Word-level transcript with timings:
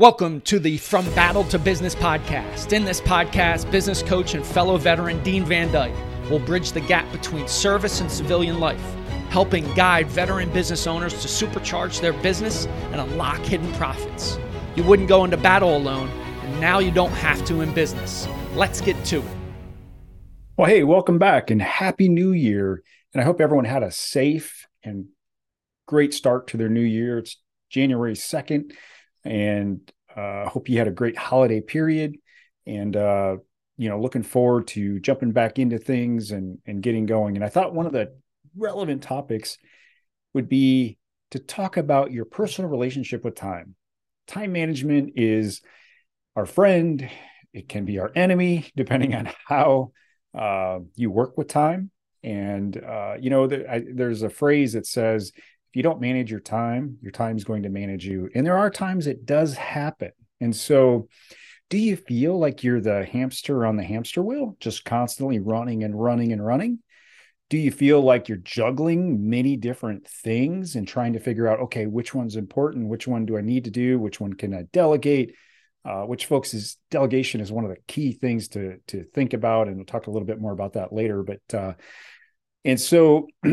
Welcome 0.00 0.40
to 0.42 0.58
the 0.58 0.78
From 0.78 1.04
Battle 1.14 1.44
to 1.44 1.58
Business 1.58 1.94
podcast. 1.94 2.72
In 2.72 2.86
this 2.86 3.02
podcast, 3.02 3.70
business 3.70 4.02
coach 4.02 4.32
and 4.32 4.46
fellow 4.46 4.78
veteran 4.78 5.22
Dean 5.22 5.44
Van 5.44 5.70
Dyke 5.70 5.92
will 6.30 6.38
bridge 6.38 6.72
the 6.72 6.80
gap 6.80 7.12
between 7.12 7.46
service 7.46 8.00
and 8.00 8.10
civilian 8.10 8.60
life, 8.60 8.82
helping 9.28 9.70
guide 9.74 10.06
veteran 10.06 10.50
business 10.54 10.86
owners 10.86 11.12
to 11.20 11.28
supercharge 11.28 12.00
their 12.00 12.14
business 12.14 12.64
and 12.92 13.02
unlock 13.02 13.40
hidden 13.40 13.70
profits. 13.74 14.38
You 14.74 14.84
wouldn't 14.84 15.06
go 15.06 15.22
into 15.24 15.36
battle 15.36 15.76
alone, 15.76 16.08
and 16.08 16.58
now 16.62 16.78
you 16.78 16.90
don't 16.90 17.12
have 17.12 17.44
to 17.44 17.60
in 17.60 17.74
business. 17.74 18.26
Let's 18.54 18.80
get 18.80 19.04
to 19.04 19.18
it. 19.18 19.36
Well, 20.56 20.70
hey, 20.70 20.82
welcome 20.82 21.18
back 21.18 21.50
and 21.50 21.60
happy 21.60 22.08
new 22.08 22.32
year. 22.32 22.82
And 23.12 23.20
I 23.20 23.26
hope 23.26 23.38
everyone 23.38 23.66
had 23.66 23.82
a 23.82 23.90
safe 23.90 24.66
and 24.82 25.08
great 25.86 26.14
start 26.14 26.46
to 26.46 26.56
their 26.56 26.70
new 26.70 26.80
year. 26.80 27.18
It's 27.18 27.36
January 27.68 28.14
2nd 28.14 28.72
and 29.24 29.80
uh, 30.14 30.48
hope 30.48 30.68
you 30.68 30.78
had 30.78 30.88
a 30.88 30.92
great 30.92 31.16
holiday 31.16 31.60
period 31.60 32.16
and 32.66 32.96
uh, 32.96 33.36
you 33.76 33.88
know 33.88 34.00
looking 34.00 34.22
forward 34.22 34.66
to 34.68 35.00
jumping 35.00 35.32
back 35.32 35.58
into 35.58 35.78
things 35.78 36.30
and 36.30 36.58
and 36.66 36.82
getting 36.82 37.06
going. 37.06 37.36
And 37.36 37.44
i 37.44 37.48
thought 37.48 37.74
one 37.74 37.86
of 37.86 37.92
the 37.92 38.12
relevant 38.56 39.02
topics 39.02 39.58
would 40.34 40.48
be 40.48 40.98
to 41.30 41.38
talk 41.38 41.76
about 41.76 42.12
your 42.12 42.24
personal 42.24 42.70
relationship 42.70 43.24
with 43.24 43.34
time. 43.34 43.74
Time 44.26 44.52
management 44.52 45.12
is 45.16 45.60
our 46.36 46.46
friend 46.46 47.08
it 47.52 47.68
can 47.68 47.84
be 47.84 47.98
our 47.98 48.12
enemy 48.14 48.70
depending 48.76 49.14
on 49.14 49.30
how 49.46 49.92
uh, 50.34 50.78
you 50.94 51.10
work 51.10 51.36
with 51.36 51.48
time. 51.48 51.90
And 52.22 52.76
uh, 52.76 53.14
you 53.18 53.30
know 53.30 53.44
I, 53.44 53.82
there's 53.92 54.22
a 54.22 54.30
phrase 54.30 54.74
that 54.74 54.86
says 54.86 55.32
if 55.70 55.76
you 55.76 55.84
don't 55.84 56.00
manage 56.00 56.32
your 56.32 56.40
time, 56.40 56.98
your 57.00 57.12
time 57.12 57.36
is 57.36 57.44
going 57.44 57.62
to 57.62 57.68
manage 57.68 58.04
you. 58.04 58.28
And 58.34 58.44
there 58.44 58.58
are 58.58 58.70
times 58.70 59.06
it 59.06 59.24
does 59.24 59.54
happen. 59.54 60.10
And 60.40 60.54
so, 60.54 61.08
do 61.68 61.78
you 61.78 61.94
feel 61.94 62.36
like 62.36 62.64
you're 62.64 62.80
the 62.80 63.04
hamster 63.04 63.64
on 63.64 63.76
the 63.76 63.84
hamster 63.84 64.20
wheel, 64.20 64.56
just 64.58 64.84
constantly 64.84 65.38
running 65.38 65.84
and 65.84 66.00
running 66.00 66.32
and 66.32 66.44
running? 66.44 66.80
Do 67.50 67.56
you 67.56 67.70
feel 67.70 68.00
like 68.00 68.28
you're 68.28 68.38
juggling 68.38 69.30
many 69.30 69.56
different 69.56 70.08
things 70.08 70.74
and 70.74 70.88
trying 70.88 71.12
to 71.12 71.20
figure 71.20 71.46
out, 71.46 71.60
okay, 71.60 71.86
which 71.86 72.12
one's 72.12 72.34
important? 72.34 72.88
Which 72.88 73.06
one 73.06 73.24
do 73.24 73.38
I 73.38 73.40
need 73.40 73.64
to 73.64 73.70
do? 73.70 74.00
Which 74.00 74.20
one 74.20 74.32
can 74.32 74.52
I 74.52 74.62
delegate? 74.72 75.36
Uh, 75.84 76.02
which 76.02 76.26
folks 76.26 76.52
is 76.52 76.78
delegation 76.90 77.40
is 77.40 77.52
one 77.52 77.64
of 77.64 77.70
the 77.70 77.78
key 77.86 78.12
things 78.12 78.48
to 78.48 78.78
to 78.88 79.04
think 79.14 79.34
about, 79.34 79.68
and 79.68 79.76
we'll 79.76 79.86
talk 79.86 80.08
a 80.08 80.10
little 80.10 80.26
bit 80.26 80.40
more 80.40 80.52
about 80.52 80.72
that 80.72 80.92
later. 80.92 81.22
But 81.22 81.54
uh, 81.54 81.74
and 82.64 82.80
so 82.80 83.28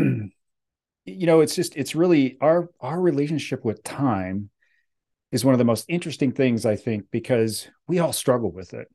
you 1.08 1.26
know 1.26 1.40
it's 1.40 1.56
just 1.56 1.76
it's 1.76 1.96
really 1.96 2.38
our 2.42 2.70
our 2.80 3.00
relationship 3.00 3.64
with 3.66 3.84
time 3.84 4.50
is 5.32 5.44
one 5.44 5.54
of 5.54 5.58
the 5.58 5.66
most 5.66 5.86
interesting 5.88 6.32
things 6.32 6.66
i 6.66 6.76
think 6.76 7.06
because 7.12 7.68
we 7.88 8.00
all 8.00 8.14
struggle 8.14 8.52
with 8.52 8.74
it. 8.74 8.88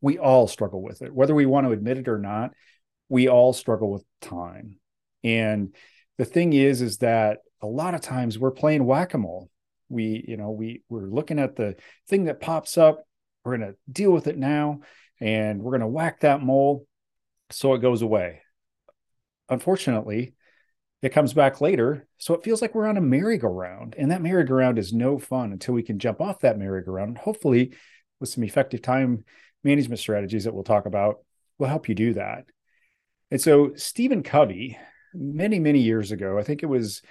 We 0.00 0.18
all 0.18 0.48
struggle 0.48 0.82
with 0.82 1.00
it. 1.02 1.14
Whether 1.14 1.34
we 1.34 1.46
want 1.46 1.66
to 1.66 1.72
admit 1.72 1.98
it 1.98 2.08
or 2.08 2.18
not 2.18 2.52
we 3.08 3.28
all 3.28 3.52
struggle 3.52 3.92
with 3.92 4.04
time. 4.22 4.78
And 5.22 5.74
the 6.18 6.24
thing 6.24 6.52
is 6.52 6.82
is 6.82 6.98
that 6.98 7.38
a 7.62 7.66
lot 7.66 7.94
of 7.94 8.00
times 8.00 8.38
we're 8.38 8.50
playing 8.50 8.84
whack-a-mole. 8.84 9.50
We 9.88 10.24
you 10.26 10.36
know 10.36 10.50
we 10.50 10.82
we're 10.88 11.08
looking 11.08 11.38
at 11.38 11.56
the 11.56 11.76
thing 12.08 12.24
that 12.24 12.40
pops 12.40 12.76
up. 12.76 13.06
We're 13.44 13.58
going 13.58 13.72
to 13.72 13.76
deal 13.90 14.10
with 14.10 14.26
it 14.26 14.38
now 14.38 14.80
and 15.20 15.62
we're 15.62 15.72
going 15.72 15.82
to 15.82 15.86
whack 15.86 16.20
that 16.20 16.42
mole 16.42 16.86
so 17.50 17.74
it 17.74 17.82
goes 17.82 18.02
away. 18.02 18.40
Unfortunately 19.48 20.34
it 21.04 21.12
comes 21.12 21.34
back 21.34 21.60
later. 21.60 22.08
So 22.16 22.32
it 22.32 22.42
feels 22.42 22.62
like 22.62 22.74
we're 22.74 22.86
on 22.86 22.96
a 22.96 23.02
merry-go-round. 23.02 23.94
And 23.98 24.10
that 24.10 24.22
merry-go-round 24.22 24.78
is 24.78 24.94
no 24.94 25.18
fun 25.18 25.52
until 25.52 25.74
we 25.74 25.82
can 25.82 25.98
jump 25.98 26.22
off 26.22 26.40
that 26.40 26.58
merry-go-round. 26.58 27.18
Hopefully, 27.18 27.74
with 28.20 28.30
some 28.30 28.42
effective 28.42 28.80
time 28.80 29.24
management 29.62 29.98
strategies 29.98 30.44
that 30.44 30.54
we'll 30.54 30.64
talk 30.64 30.86
about, 30.86 31.18
will 31.58 31.66
help 31.66 31.90
you 31.90 31.94
do 31.94 32.14
that. 32.14 32.46
And 33.30 33.38
so 33.38 33.74
Stephen 33.74 34.22
Covey, 34.22 34.78
many, 35.12 35.58
many 35.58 35.80
years 35.80 36.10
ago, 36.10 36.38
I 36.38 36.42
think 36.42 36.62
it 36.62 36.66
was 36.66 37.02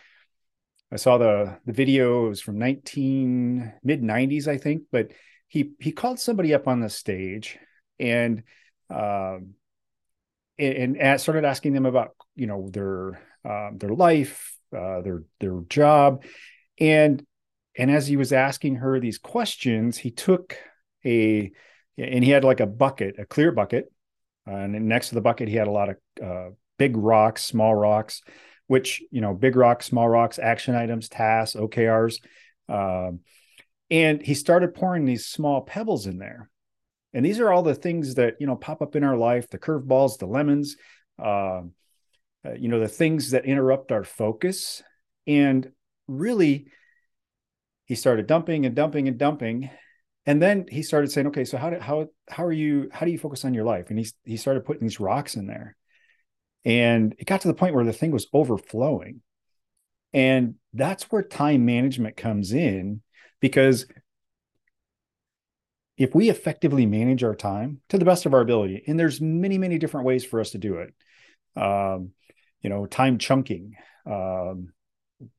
I 0.92 0.96
saw 0.96 1.20
the 1.20 1.60
the 1.66 1.74
video, 1.74 2.26
it 2.26 2.30
was 2.30 2.42
from 2.42 2.58
19 2.58 3.74
mid 3.84 4.02
90s, 4.02 4.48
I 4.48 4.58
think, 4.58 4.84
but 4.92 5.12
he 5.48 5.74
he 5.80 5.92
called 5.92 6.20
somebody 6.20 6.54
up 6.56 6.68
on 6.68 6.80
the 6.80 6.90
stage 6.90 7.60
and 8.00 8.42
um 8.90 9.54
and, 10.58 10.98
and 10.98 11.22
started 11.22 11.46
asking 11.46 11.74
them 11.74 11.86
about 11.86 12.16
you 12.36 12.48
know 12.48 12.70
their 12.72 13.20
um, 13.46 13.78
their 13.78 13.94
life, 13.94 14.56
uh, 14.76 15.02
their 15.02 15.24
their 15.40 15.62
job, 15.70 16.24
and 16.80 17.26
and 17.78 17.92
as 17.92 18.08
he 18.08 18.18
was 18.18 18.32
asking 18.32 18.76
her 18.76 19.00
these 19.00 19.18
questions, 19.18 19.98
he 19.98 20.12
took 20.12 20.58
a 21.06 21.52
and 21.98 22.24
he 22.24 22.32
had 22.32 22.44
like 22.44 22.60
a 22.60 22.66
bucket, 22.66 23.16
a 23.20 23.26
clear 23.26 23.52
bucket, 23.52 23.92
uh, 24.48 24.56
and 24.56 24.88
next 24.88 25.10
to 25.10 25.16
the 25.16 25.22
bucket 25.22 25.48
he 25.48 25.56
had 25.56 25.68
a 25.68 25.72
lot 25.72 25.90
of 25.90 25.98
uh, 26.24 26.50
big 26.78 26.98
rocks, 26.98 27.44
small 27.44 27.76
rocks, 27.76 28.22
which 28.68 29.02
you 29.12 29.22
know, 29.22 29.34
big 29.34 29.56
rocks, 29.56 29.86
small 29.86 30.08
rocks, 30.08 30.40
action 30.40 30.76
items, 30.76 31.10
tasks, 31.10 31.56
OKRs, 31.56 32.20
um, 32.70 33.20
and 33.90 34.22
he 34.22 34.34
started 34.34 34.74
pouring 34.74 35.06
these 35.06 35.26
small 35.26 35.62
pebbles 35.62 36.08
in 36.08 36.18
there. 36.18 36.50
And 37.14 37.24
these 37.24 37.40
are 37.40 37.52
all 37.52 37.62
the 37.62 37.76
things 37.76 38.16
that 38.16 38.36
you 38.40 38.48
know 38.48 38.56
pop 38.56 38.82
up 38.82 38.96
in 38.96 39.04
our 39.04 39.18
life: 39.18 39.50
the 39.50 39.60
curveballs, 39.60 40.18
the 40.18 40.26
lemons, 40.26 40.78
uh, 41.22 41.62
uh, 42.46 42.54
you 42.54 42.68
know 42.68 42.80
the 42.80 42.88
things 42.88 43.32
that 43.32 43.46
interrupt 43.46 43.92
our 43.92 44.04
focus. 44.04 44.84
And 45.26 45.72
really 46.08 46.68
he 47.86 47.96
started 47.96 48.28
dumping 48.28 48.66
and 48.66 48.76
dumping 48.76 49.08
and 49.08 49.18
dumping. 49.18 49.70
And 50.26 50.42
then 50.42 50.66
he 50.70 50.84
started 50.84 51.12
saying 51.12 51.28
okay 51.28 51.46
so 51.46 51.58
how 51.58 51.70
do, 51.70 51.80
how 51.80 52.08
how 52.30 52.46
are 52.46 52.52
you 52.52 52.90
how 52.92 53.06
do 53.06 53.12
you 53.12 53.18
focus 53.18 53.46
on 53.46 53.54
your 53.54 53.66
life? 53.66 53.90
And 53.90 54.00
he 54.00 54.08
he 54.24 54.38
started 54.38 54.66
putting 54.66 54.84
these 54.84 55.00
rocks 55.00 55.36
in 55.36 55.48
there. 55.48 55.76
And 56.66 57.16
it 57.20 57.26
got 57.26 57.42
to 57.42 57.48
the 57.48 57.54
point 57.54 57.76
where 57.76 57.84
the 57.84 57.94
thing 57.94 58.12
was 58.12 58.28
overflowing. 58.34 59.22
And 60.14 60.56
that's 60.74 61.12
where 61.12 61.24
time 61.24 61.66
management 61.66 62.16
comes 62.16 62.54
in 62.54 63.02
because 63.42 63.88
if 65.98 66.16
we 66.16 66.30
effectively 66.30 66.86
manage 66.86 67.24
our 67.24 67.36
time 67.36 67.82
to 67.90 67.98
the 67.98 68.06
best 68.06 68.26
of 68.26 68.34
our 68.34 68.42
ability 68.42 68.84
and 68.88 69.00
there's 69.00 69.22
many 69.22 69.58
many 69.58 69.78
different 69.78 70.06
ways 70.06 70.24
for 70.26 70.40
us 70.40 70.52
to 70.52 70.58
do 70.58 70.76
it 70.76 70.94
um, 71.56 72.12
you 72.62 72.70
know, 72.70 72.86
time 72.86 73.18
chunking. 73.18 73.76
Um, 74.06 74.74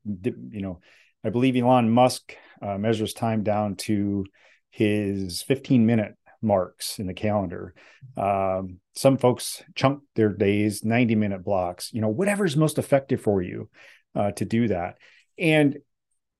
you 0.05 0.63
know, 0.63 0.81
I 1.25 1.31
believe 1.31 1.57
Elon 1.57 1.91
Musk 1.91 2.35
uh, 2.63 2.79
measures 2.79 3.15
time 3.15 3.43
down 3.43 3.77
to 3.77 4.27
his 4.71 5.43
15 5.43 5.87
minute 5.87 6.15
marks 6.43 6.99
in 6.99 7.07
the 7.07 7.15
calendar. 7.15 7.75
Um, 8.17 8.79
some 8.95 9.17
folks 9.17 9.63
chunk 9.75 10.03
their 10.15 10.33
days 10.33 10.85
90 10.85 11.15
minute 11.15 11.45
blocks, 11.45 11.93
you 11.93 12.01
know, 12.01 12.09
whatever's 12.09 12.57
most 12.57 12.79
effective 12.79 13.21
for 13.21 13.43
you 13.43 13.71
uh, 14.15 14.31
to 14.33 14.45
do 14.45 14.69
that. 14.69 14.99
And 15.39 15.79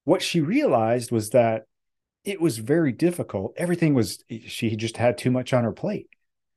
what 0.05 0.23
she 0.23 0.41
realized 0.41 1.11
was 1.11 1.31
that 1.31 1.65
it 2.25 2.41
was 2.41 2.59
very 2.59 2.93
difficult. 2.93 3.55
Everything 3.57 3.95
was, 3.95 4.23
she 4.47 4.77
just 4.77 4.97
had 4.97 5.19
too 5.19 5.31
much 5.31 5.53
on 5.53 5.65
her 5.65 5.73
plate. 5.73 6.09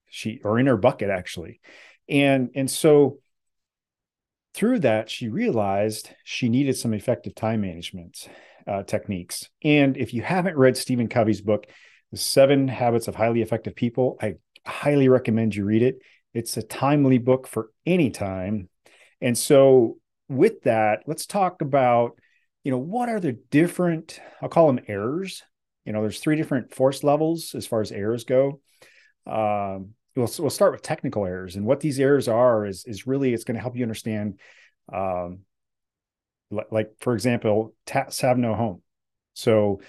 She, 0.09 0.39
or 0.43 0.59
in 0.59 0.67
her 0.67 0.77
bucket 0.77 1.09
actually. 1.09 1.59
And, 2.09 2.51
and 2.55 2.69
so 2.69 3.19
through 4.53 4.79
that, 4.79 5.09
she 5.09 5.27
realized 5.27 6.09
she 6.23 6.49
needed 6.49 6.77
some 6.77 6.93
effective 6.93 7.35
time 7.35 7.61
management 7.61 8.27
uh, 8.67 8.83
techniques. 8.83 9.49
And 9.63 9.97
if 9.97 10.13
you 10.13 10.21
haven't 10.21 10.57
read 10.57 10.77
Stephen 10.77 11.07
Covey's 11.07 11.41
book, 11.41 11.67
The 12.11 12.17
Seven 12.17 12.67
Habits 12.67 13.07
of 13.07 13.15
Highly 13.15 13.41
Effective 13.41 13.75
People, 13.75 14.17
I 14.21 14.35
highly 14.65 15.09
recommend 15.09 15.55
you 15.55 15.63
read 15.63 15.83
it. 15.83 15.99
It's 16.33 16.57
a 16.57 16.63
timely 16.63 17.17
book 17.17 17.47
for 17.47 17.71
any 17.85 18.09
time. 18.09 18.69
And 19.21 19.37
so, 19.37 19.97
with 20.29 20.63
that, 20.63 21.03
let's 21.07 21.25
talk 21.25 21.61
about, 21.61 22.19
you 22.63 22.71
know, 22.71 22.77
what 22.77 23.09
are 23.09 23.19
the 23.19 23.31
different, 23.31 24.19
I'll 24.41 24.49
call 24.49 24.67
them 24.67 24.83
errors. 24.87 25.41
You 25.85 25.93
know, 25.93 26.01
there's 26.01 26.19
three 26.19 26.35
different 26.35 26.73
force 26.73 27.03
levels 27.03 27.55
as 27.55 27.65
far 27.65 27.81
as 27.81 27.91
errors 27.93 28.25
go. 28.25 28.59
Um, 29.25 29.93
we'll, 30.17 30.29
we'll 30.39 30.49
start 30.49 30.71
with 30.71 30.81
technical 30.81 31.25
errors 31.25 31.55
and 31.55 31.65
what 31.65 31.79
these 31.79 31.99
errors 31.99 32.27
are 32.27 32.65
is 32.65 32.83
is 32.85 33.07
really 33.07 33.33
it's 33.33 33.43
going 33.43 33.55
to 33.55 33.61
help 33.61 33.75
you 33.75 33.83
understand 33.83 34.39
um, 34.91 35.39
like 36.71 36.91
for 36.99 37.13
example 37.13 37.73
tasks 37.85 38.21
have 38.21 38.37
no 38.37 38.55
home. 38.55 38.81
So 39.33 39.81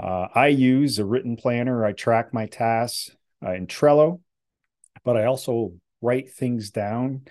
uh, 0.00 0.28
i 0.34 0.48
use 0.48 0.98
a 0.98 1.04
written 1.04 1.36
planner 1.36 1.84
i 1.84 1.92
track 1.92 2.32
my 2.32 2.46
tasks 2.46 3.10
uh, 3.44 3.52
in 3.52 3.66
trello 3.66 4.20
but 5.04 5.16
i 5.16 5.24
also 5.24 5.72
write 6.00 6.30
things 6.32 6.70
down 6.70 7.22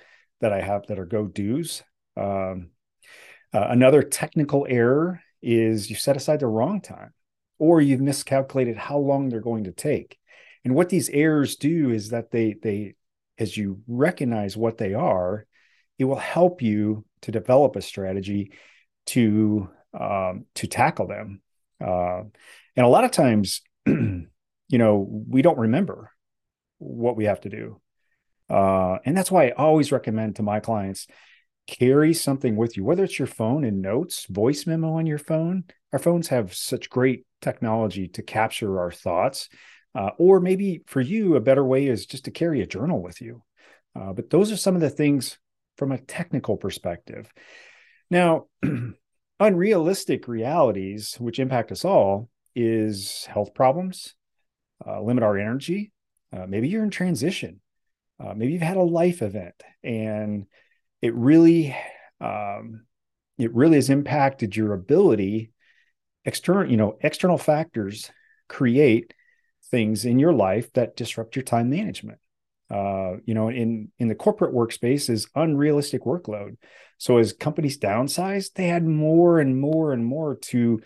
that 0.42 0.54
i 0.54 0.62
have 0.62 0.86
that 0.88 1.00
are 1.00 1.06
go 1.06 1.26
do's. 1.26 1.84
Um, 2.18 2.72
uh, 3.54 3.68
another 3.70 4.04
technical 4.04 4.68
error 4.70 5.22
is 5.42 5.90
you 5.90 5.96
set 5.96 6.18
aside 6.18 6.42
the 6.42 6.48
wrong 6.48 6.82
time 6.82 7.14
or 7.58 7.82
you've 7.82 8.02
miscalculated 8.02 8.78
how 8.78 8.98
long 8.98 9.30
they're 9.30 9.40
going 9.40 9.64
to 9.64 9.72
take 9.72 10.20
and 10.66 10.76
what 10.76 10.90
these 10.90 11.10
errors 11.10 11.56
do 11.56 11.92
is 11.92 12.10
that 12.10 12.32
they 12.32 12.56
they 12.62 12.96
as 13.38 13.56
you 13.56 13.82
recognize 13.88 14.58
what 14.58 14.78
they 14.78 14.94
are, 14.94 15.46
it 15.98 16.06
will 16.06 16.18
help 16.18 16.62
you 16.62 17.06
to 17.22 17.32
develop 17.32 17.76
a 17.76 17.82
strategy 17.82 18.52
to 19.08 19.70
um, 19.98 20.46
to 20.56 20.68
tackle 20.68 21.08
them. 21.08 21.42
Uh, 21.82 22.24
and 22.76 22.86
a 22.86 22.90
lot 22.90 23.06
of 23.06 23.12
times, 23.12 23.62
you 23.86 24.28
know, 24.70 25.08
we 25.28 25.42
don't 25.42 25.58
remember 25.58 26.12
what 26.78 27.16
we 27.16 27.26
have 27.26 27.42
to 27.42 27.50
do. 27.50 27.82
Uh, 28.50 28.98
and 29.06 29.16
that's 29.16 29.32
why 29.32 29.48
I 29.48 29.52
always 29.52 29.92
recommend 29.92 30.38
to 30.38 30.44
my 30.44 30.60
clients 30.60 31.08
carry 31.68 32.14
something 32.14 32.56
with 32.56 32.76
you, 32.76 32.84
whether 32.84 33.04
it's 33.04 33.20
your 33.20 33.28
phone 33.28 33.64
and 33.64 33.82
notes, 33.82 34.26
voice 34.26 34.66
memo 34.66 34.94
on 34.94 35.06
your 35.06 35.20
phone. 35.20 35.66
Our 35.94 36.00
phones 36.00 36.30
have 36.30 36.56
such 36.56 36.90
great 36.90 37.26
technology 37.42 38.08
to 38.10 38.24
capture 38.24 38.80
our 38.80 38.92
thoughts. 38.92 39.50
Uh, 39.96 40.12
or 40.18 40.40
maybe 40.40 40.82
for 40.86 41.02
you, 41.02 41.36
a 41.36 41.42
better 41.42 41.66
way 41.66 41.88
is 41.88 42.06
just 42.06 42.26
to 42.26 42.32
carry 42.32 42.62
a 42.62 42.68
journal 42.68 43.02
with 43.02 43.22
you. 43.22 43.44
Uh, 44.00 44.14
but 44.14 44.30
those 44.30 44.52
are 44.52 44.58
some 44.58 44.76
of 44.76 44.82
the 44.82 44.90
things 44.90 45.38
from 45.78 45.92
a 45.92 45.98
technical 45.98 46.58
perspective. 46.58 47.32
Now, 48.12 48.46
unrealistic 49.40 50.28
realities, 50.28 51.16
which 51.16 51.40
impact 51.40 51.72
us 51.72 51.86
all, 51.86 52.30
is 52.56 53.26
health 53.26 53.54
problems, 53.54 54.16
uh, 54.86 55.02
limit 55.02 55.24
our 55.24 55.38
energy. 55.38 55.92
Uh, 56.32 56.46
maybe 56.48 56.68
you're 56.68 56.84
in 56.84 56.90
transition. 56.90 57.62
Uh, 58.20 58.34
maybe 58.36 58.54
you've 58.54 58.62
had 58.62 58.78
a 58.78 58.82
life 58.82 59.22
event 59.22 59.56
and 59.84 60.46
it 61.02 61.16
really 61.16 61.76
um, 62.20 62.86
it 63.38 63.54
really 63.56 63.76
has 63.76 63.90
impacted 63.90 64.56
your 64.56 64.74
ability 64.74 65.52
external 66.26 66.70
you 66.70 66.76
know 66.76 66.98
external 67.02 67.38
factors 67.38 68.12
create 68.50 69.14
things 69.72 70.06
in 70.06 70.20
your 70.20 70.34
life 70.34 70.72
that 70.74 70.96
disrupt 70.96 71.36
your 71.36 71.44
time 71.44 71.70
management. 71.70 72.20
Uh, 72.72 73.18
you 73.26 73.34
know 73.34 73.50
in 73.50 73.90
in 73.98 74.10
the 74.10 74.16
corporate 74.16 74.54
workspace 74.54 75.10
is 75.10 75.28
unrealistic 75.34 76.04
workload. 76.04 76.56
So 77.00 77.18
as 77.18 77.34
companies 77.34 77.80
downsize 77.80 78.54
they 78.54 78.70
add 78.70 78.86
more 78.86 79.40
and 79.40 79.60
more 79.60 79.92
and 79.92 80.06
more 80.06 80.36
to 80.36 80.82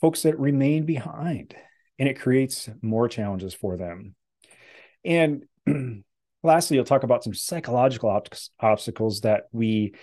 folks 0.00 0.22
that 0.22 0.38
remain 0.40 0.84
behind 0.84 1.54
and 1.98 2.08
it 2.08 2.18
creates 2.18 2.68
more 2.80 3.08
challenges 3.08 3.54
for 3.54 3.76
them. 3.76 4.16
And 5.04 5.44
lastly 6.42 6.76
you'll 6.76 6.84
talk 6.84 7.04
about 7.04 7.22
some 7.22 7.34
psychological 7.34 8.10
ob- 8.10 8.34
obstacles 8.58 9.20
that 9.20 9.44
we 9.52 9.94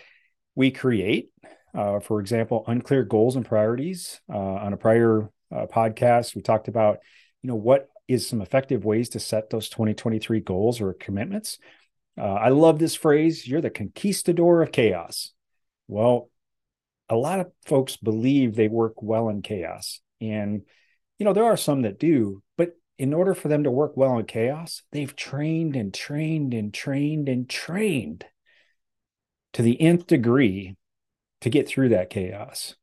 we 0.55 0.71
create. 0.71 1.31
Uh, 1.75 1.99
for 1.99 2.21
example 2.21 2.63
unclear 2.67 3.03
goals 3.03 3.35
and 3.35 3.45
priorities. 3.45 4.21
Uh, 4.33 4.37
on 4.37 4.71
a 4.71 4.77
prior 4.77 5.29
uh, 5.51 5.65
podcast 5.65 6.33
we 6.33 6.41
talked 6.41 6.69
about 6.69 6.99
you 7.41 7.49
know 7.49 7.55
what 7.55 7.89
is 8.09 8.27
some 8.27 8.41
effective 8.41 8.83
ways 8.83 9.09
to 9.09 9.19
set 9.19 9.49
those 9.49 9.69
2023 9.69 10.41
goals 10.41 10.81
or 10.81 10.93
commitments 10.93 11.59
uh, 12.17 12.23
i 12.23 12.49
love 12.49 12.79
this 12.79 12.95
phrase 12.95 13.47
you're 13.47 13.61
the 13.61 13.69
conquistador 13.69 14.61
of 14.61 14.71
chaos 14.71 15.31
well 15.87 16.29
a 17.07 17.15
lot 17.15 17.39
of 17.39 17.47
folks 17.65 17.95
believe 17.95 18.55
they 18.55 18.67
work 18.67 19.01
well 19.01 19.29
in 19.29 19.41
chaos 19.41 20.01
and 20.19 20.63
you 21.17 21.25
know 21.25 21.33
there 21.33 21.45
are 21.45 21.57
some 21.57 21.83
that 21.83 21.99
do 21.99 22.43
but 22.57 22.73
in 22.99 23.13
order 23.13 23.33
for 23.33 23.47
them 23.47 23.63
to 23.63 23.71
work 23.71 23.95
well 23.95 24.19
in 24.19 24.25
chaos, 24.25 24.83
they've 24.91 25.15
trained 25.15 25.77
and 25.77 25.93
trained 25.93 26.53
and 26.53 26.73
trained 26.73 27.29
and 27.29 27.49
trained 27.49 28.25
to 29.53 29.61
the 29.61 29.81
nth 29.81 30.05
degree 30.05 30.75
to 31.39 31.49
get 31.49 31.67
through 31.67 31.89
that 31.89 32.09
chaos. 32.09 32.75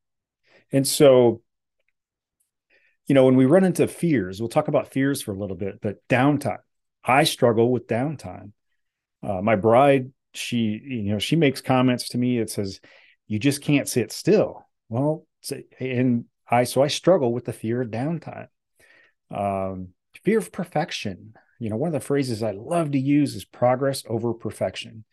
And 0.72 0.88
so, 0.88 1.42
you 3.06 3.14
know, 3.14 3.24
when 3.24 3.36
we 3.36 3.46
run 3.46 3.64
into 3.64 3.86
fears, 3.86 4.40
we'll 4.40 4.48
talk 4.48 4.68
about 4.68 4.92
fears 4.92 5.22
for 5.22 5.32
a 5.32 5.38
little 5.38 5.56
bit, 5.56 5.80
but 5.80 6.06
downtime. 6.08 6.58
I 7.04 7.24
struggle 7.24 7.70
with 7.70 7.86
downtime. 7.86 8.52
Uh, 9.22 9.40
my 9.40 9.54
bride, 9.56 10.10
she, 10.34 10.80
you 10.84 11.12
know, 11.12 11.18
she 11.18 11.36
makes 11.36 11.60
comments 11.60 12.08
to 12.10 12.18
me. 12.18 12.38
It 12.38 12.50
says, 12.50 12.80
"You 13.28 13.38
just 13.38 13.62
can't 13.62 13.88
sit 13.88 14.10
still." 14.10 14.66
Well, 14.88 15.26
and 15.78 16.24
I, 16.48 16.64
so 16.64 16.82
I 16.82 16.88
struggle 16.88 17.32
with 17.32 17.44
the 17.44 17.52
fear 17.52 17.80
of 17.80 17.90
downtime. 17.90 18.48
Um, 19.30 19.88
fear 20.24 20.38
of 20.38 20.52
perfection. 20.52 21.34
You 21.58 21.70
know, 21.70 21.76
one 21.76 21.88
of 21.88 21.94
the 21.94 22.00
phrases 22.00 22.42
I 22.42 22.50
love 22.50 22.92
to 22.92 22.98
use 22.98 23.34
is 23.34 23.44
progress 23.44 24.02
over 24.08 24.34
perfection. 24.34 25.04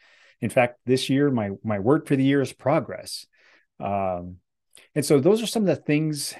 In 0.41 0.49
fact, 0.49 0.79
this 0.85 1.09
year, 1.09 1.29
my 1.31 1.51
my 1.63 1.79
word 1.79 2.07
for 2.07 2.15
the 2.15 2.23
year 2.23 2.41
is 2.41 2.53
progress. 2.53 3.27
Um, 3.79 4.37
and 4.95 5.05
so 5.05 5.19
those 5.19 5.41
are 5.41 5.47
some 5.47 5.63
of 5.63 5.67
the 5.67 5.81
things, 5.81 6.33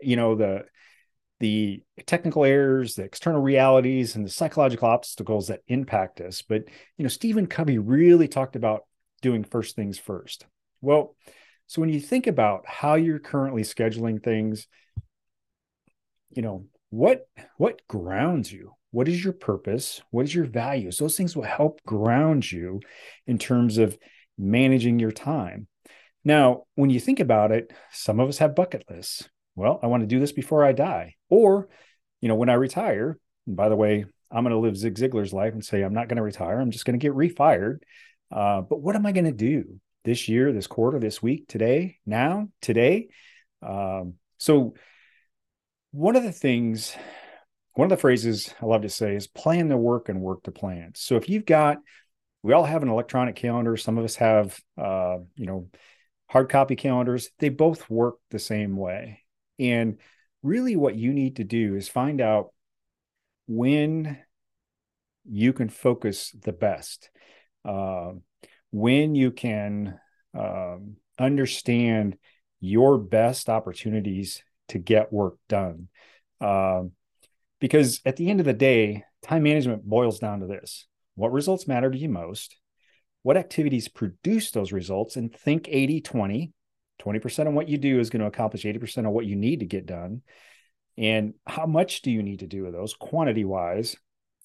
you 0.00 0.16
know, 0.16 0.34
the 0.34 0.64
the 1.38 1.82
technical 2.06 2.44
errors, 2.44 2.94
the 2.94 3.04
external 3.04 3.40
realities, 3.40 4.16
and 4.16 4.24
the 4.24 4.30
psychological 4.30 4.88
obstacles 4.88 5.48
that 5.48 5.60
impact 5.68 6.20
us. 6.20 6.42
But 6.42 6.64
you 6.96 7.02
know, 7.02 7.08
Stephen 7.08 7.46
Covey 7.46 7.78
really 7.78 8.28
talked 8.28 8.56
about 8.56 8.84
doing 9.22 9.44
first 9.44 9.76
things 9.76 9.98
first. 9.98 10.46
Well, 10.80 11.14
so 11.66 11.80
when 11.80 11.90
you 11.90 12.00
think 12.00 12.26
about 12.26 12.66
how 12.66 12.94
you're 12.94 13.18
currently 13.18 13.62
scheduling 13.62 14.22
things, 14.22 14.66
you 16.30 16.42
know, 16.42 16.66
what 16.90 17.26
what 17.56 17.82
grounds 17.88 18.52
you? 18.52 18.72
What 18.92 19.08
is 19.08 19.22
your 19.22 19.32
purpose? 19.34 20.00
What 20.10 20.24
is 20.24 20.34
your 20.34 20.46
values? 20.46 20.98
Those 20.98 21.16
things 21.16 21.36
will 21.36 21.42
help 21.42 21.82
ground 21.84 22.50
you 22.50 22.80
in 23.26 23.38
terms 23.38 23.78
of 23.78 23.98
managing 24.38 24.98
your 24.98 25.12
time. 25.12 25.66
Now 26.24 26.64
when 26.74 26.90
you 26.90 27.00
think 27.00 27.20
about 27.20 27.52
it 27.52 27.72
some 27.92 28.20
of 28.20 28.28
us 28.28 28.38
have 28.38 28.54
bucket 28.54 28.84
lists 28.88 29.28
well 29.56 29.80
i 29.82 29.86
want 29.86 30.02
to 30.02 30.06
do 30.06 30.20
this 30.20 30.32
before 30.32 30.64
i 30.64 30.72
die 30.72 31.14
or 31.28 31.68
you 32.20 32.28
know 32.28 32.36
when 32.36 32.48
i 32.48 32.54
retire 32.54 33.18
and 33.46 33.56
by 33.56 33.68
the 33.68 33.76
way 33.76 34.04
i'm 34.30 34.44
going 34.44 34.52
to 34.52 34.58
live 34.58 34.76
zig 34.76 34.94
ziglar's 34.94 35.32
life 35.32 35.52
and 35.52 35.64
say 35.64 35.82
i'm 35.82 35.94
not 35.94 36.08
going 36.08 36.16
to 36.16 36.22
retire 36.22 36.60
i'm 36.60 36.70
just 36.70 36.84
going 36.84 36.98
to 36.98 37.04
get 37.04 37.14
refired 37.14 37.78
uh, 38.30 38.60
but 38.60 38.80
what 38.80 38.94
am 38.94 39.06
i 39.06 39.12
going 39.12 39.24
to 39.24 39.32
do 39.32 39.80
this 40.04 40.28
year 40.28 40.52
this 40.52 40.68
quarter 40.68 41.00
this 41.00 41.20
week 41.20 41.48
today 41.48 41.98
now 42.06 42.48
today 42.60 43.08
um, 43.62 44.14
so 44.38 44.74
one 45.96 46.16
of 46.16 46.22
the 46.22 46.32
things, 46.32 46.94
one 47.74 47.86
of 47.86 47.90
the 47.90 48.00
phrases 48.00 48.52
I 48.60 48.66
love 48.66 48.82
to 48.82 48.88
say 48.88 49.16
is 49.16 49.26
plan 49.26 49.68
the 49.68 49.76
work 49.76 50.08
and 50.08 50.20
work 50.20 50.42
the 50.44 50.52
plan. 50.52 50.92
So 50.94 51.16
if 51.16 51.28
you've 51.28 51.46
got, 51.46 51.78
we 52.42 52.52
all 52.52 52.64
have 52.64 52.82
an 52.82 52.88
electronic 52.88 53.34
calendar. 53.34 53.76
Some 53.76 53.98
of 53.98 54.04
us 54.04 54.16
have, 54.16 54.58
uh, 54.78 55.18
you 55.36 55.46
know, 55.46 55.68
hard 56.28 56.48
copy 56.48 56.76
calendars. 56.76 57.30
They 57.38 57.48
both 57.48 57.88
work 57.88 58.16
the 58.30 58.38
same 58.38 58.76
way. 58.76 59.22
And 59.58 59.98
really, 60.42 60.76
what 60.76 60.96
you 60.96 61.12
need 61.12 61.36
to 61.36 61.44
do 61.44 61.76
is 61.76 61.88
find 61.88 62.20
out 62.20 62.52
when 63.46 64.18
you 65.24 65.52
can 65.52 65.68
focus 65.68 66.30
the 66.42 66.52
best, 66.52 67.10
uh, 67.64 68.12
when 68.70 69.14
you 69.14 69.30
can 69.30 69.98
um, 70.34 70.96
understand 71.18 72.16
your 72.60 72.98
best 72.98 73.48
opportunities 73.48 74.42
to 74.68 74.78
get 74.78 75.12
work 75.12 75.36
done. 75.48 75.88
Um, 76.40 76.92
because 77.60 78.00
at 78.04 78.16
the 78.16 78.30
end 78.30 78.40
of 78.40 78.46
the 78.46 78.52
day, 78.52 79.04
time 79.22 79.42
management 79.42 79.84
boils 79.84 80.18
down 80.18 80.40
to 80.40 80.46
this 80.46 80.86
what 81.14 81.32
results 81.32 81.66
matter 81.66 81.90
to 81.90 81.98
you 81.98 82.08
most? 82.08 82.56
What 83.22 83.36
activities 83.36 83.88
produce 83.88 84.50
those 84.50 84.70
results? 84.70 85.16
And 85.16 85.34
think 85.34 85.66
80 85.68 86.02
20. 86.02 86.52
20% 87.02 87.46
of 87.46 87.54
what 87.54 87.68
you 87.68 87.78
do 87.78 88.00
is 88.00 88.10
going 88.10 88.20
to 88.20 88.26
accomplish 88.26 88.64
80% 88.64 89.06
of 89.06 89.12
what 89.12 89.26
you 89.26 89.36
need 89.36 89.60
to 89.60 89.66
get 89.66 89.86
done. 89.86 90.22
And 90.98 91.34
how 91.46 91.66
much 91.66 92.02
do 92.02 92.10
you 92.10 92.22
need 92.22 92.40
to 92.40 92.46
do 92.46 92.66
of 92.66 92.72
those 92.72 92.94
quantity 92.94 93.44
wise? 93.44 93.96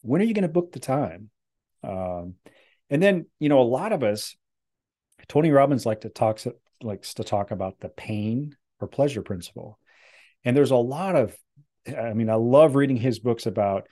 When 0.02 0.22
are 0.22 0.26
you 0.26 0.34
going 0.34 0.44
to 0.44 0.50
book 0.50 0.72
the 0.72 0.80
time? 0.80 1.30
Um, 1.84 2.36
and 2.90 3.02
then, 3.02 3.28
you 3.40 3.50
know, 3.50 3.62
a 3.62 3.64
lot 3.64 3.94
of 3.94 4.04
us, 4.04 4.36
Tony 5.28 5.52
Robbins 5.52 5.86
like 5.86 6.02
to 6.02 6.10
talk 6.10 6.42
likes 6.82 7.14
to 7.16 7.24
talk 7.24 7.52
about 7.52 7.80
the 7.80 7.90
pain 7.90 8.56
or 8.80 8.88
pleasure 8.88 9.22
principle. 9.22 9.80
And 10.44 10.58
there's 10.58 10.72
a 10.72 10.76
lot 10.76 11.16
of, 11.16 11.36
I 11.88 12.14
mean, 12.14 12.30
I 12.30 12.36
love 12.36 12.76
reading 12.76 12.98
his 12.98 13.20
books 13.20 13.46
about 13.46 13.88